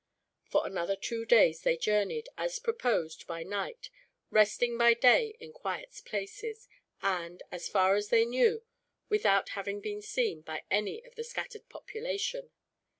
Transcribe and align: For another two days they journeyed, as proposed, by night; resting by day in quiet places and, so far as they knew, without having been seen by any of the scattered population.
For 0.49 0.65
another 0.65 0.95
two 0.95 1.25
days 1.27 1.61
they 1.61 1.77
journeyed, 1.77 2.27
as 2.35 2.57
proposed, 2.57 3.27
by 3.27 3.43
night; 3.43 3.91
resting 4.31 4.75
by 4.75 4.95
day 4.95 5.35
in 5.39 5.53
quiet 5.53 6.01
places 6.05 6.67
and, 7.03 7.43
so 7.51 7.59
far 7.71 7.93
as 7.95 8.09
they 8.09 8.25
knew, 8.25 8.63
without 9.09 9.49
having 9.49 9.79
been 9.79 10.01
seen 10.01 10.41
by 10.41 10.63
any 10.71 11.03
of 11.05 11.13
the 11.13 11.23
scattered 11.23 11.69
population. 11.69 12.49